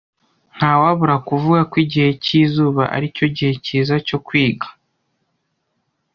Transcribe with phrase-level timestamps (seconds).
[0.55, 4.67] Ntawabura kuvuga ko igihe cyizuba aricyo gihe cyiza cyo kwiga.